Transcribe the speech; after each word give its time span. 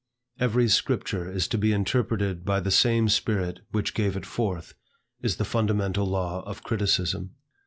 "Every 0.39 0.67
scripture 0.67 1.29
is 1.31 1.47
to 1.49 1.59
be 1.59 1.71
interpreted 1.73 2.43
by 2.43 2.59
the 2.59 2.71
same 2.71 3.07
spirit 3.07 3.59
which 3.69 3.93
gave 3.93 4.17
it 4.17 4.25
forth," 4.25 4.73
is 5.21 5.35
the 5.35 5.45
fundamental 5.45 6.07
law 6.07 6.41
of 6.47 6.63
criticism. 6.63 7.35